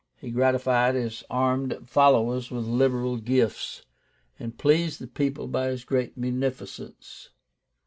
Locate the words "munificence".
6.17-7.29